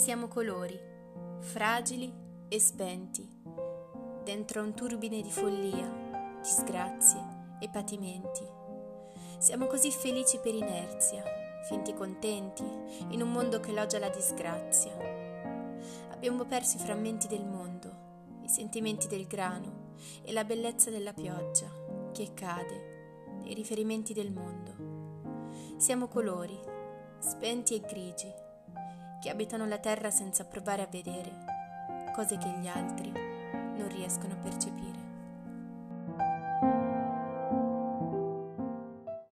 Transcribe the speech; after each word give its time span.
Siamo 0.00 0.28
colori, 0.28 0.80
fragili 1.40 2.10
e 2.48 2.58
spenti, 2.58 3.28
dentro 4.24 4.62
un 4.62 4.72
turbine 4.72 5.20
di 5.20 5.30
follia, 5.30 6.38
disgrazie 6.40 7.20
e 7.60 7.68
patimenti. 7.68 8.42
Siamo 9.36 9.66
così 9.66 9.90
felici 9.90 10.38
per 10.38 10.54
inerzia, 10.54 11.22
finti 11.68 11.92
contenti, 11.92 12.64
in 13.10 13.20
un 13.20 13.30
mondo 13.30 13.60
che 13.60 13.72
elogia 13.72 13.98
la 13.98 14.08
disgrazia. 14.08 14.96
Abbiamo 16.12 16.46
perso 16.46 16.78
i 16.78 16.80
frammenti 16.80 17.28
del 17.28 17.44
mondo, 17.44 18.38
i 18.40 18.48
sentimenti 18.48 19.06
del 19.06 19.26
grano 19.26 19.96
e 20.22 20.32
la 20.32 20.44
bellezza 20.44 20.88
della 20.88 21.12
pioggia 21.12 21.70
che 22.14 22.32
cade 22.32 23.32
nei 23.42 23.52
riferimenti 23.52 24.14
del 24.14 24.32
mondo. 24.32 25.76
Siamo 25.76 26.08
colori, 26.08 26.58
spenti 27.18 27.74
e 27.74 27.80
grigi, 27.80 28.48
che 29.20 29.30
abitano 29.30 29.66
la 29.66 29.78
terra 29.78 30.10
senza 30.10 30.44
provare 30.44 30.82
a 30.82 30.88
vedere 30.90 31.58
cose 32.14 32.36
che 32.38 32.48
gli 32.58 32.66
altri 32.66 33.10
non 33.10 33.88
riescono 33.88 34.34
a 34.34 34.36
percepire. 34.36 35.09